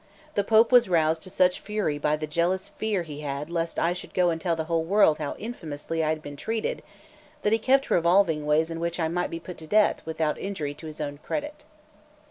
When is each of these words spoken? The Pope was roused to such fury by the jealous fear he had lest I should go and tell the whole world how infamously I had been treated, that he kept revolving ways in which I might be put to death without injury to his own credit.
The 0.33 0.43
Pope 0.43 0.71
was 0.71 0.89
roused 0.89 1.21
to 1.21 1.29
such 1.29 1.59
fury 1.59 1.99
by 1.99 2.15
the 2.17 2.25
jealous 2.25 2.69
fear 2.69 3.03
he 3.03 3.19
had 3.21 3.51
lest 3.51 3.77
I 3.77 3.93
should 3.93 4.15
go 4.15 4.31
and 4.31 4.41
tell 4.41 4.55
the 4.55 4.63
whole 4.63 4.83
world 4.83 5.19
how 5.19 5.35
infamously 5.37 6.03
I 6.03 6.09
had 6.09 6.23
been 6.23 6.35
treated, 6.35 6.81
that 7.43 7.53
he 7.53 7.59
kept 7.59 7.91
revolving 7.91 8.47
ways 8.47 8.71
in 8.71 8.79
which 8.79 8.99
I 8.99 9.07
might 9.09 9.29
be 9.29 9.39
put 9.39 9.59
to 9.59 9.67
death 9.67 10.03
without 10.03 10.39
injury 10.39 10.73
to 10.73 10.87
his 10.87 10.99
own 10.99 11.19
credit. 11.19 11.65